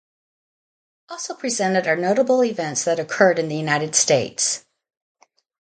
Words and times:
Also 1.09 1.35
presented 1.35 1.85
are 1.85 1.95
notable 1.95 2.43
events 2.43 2.85
that 2.85 2.97
occurred 2.99 3.37
in 3.37 3.49
the 3.49 3.55
United 3.55 3.93
States. 3.93 4.65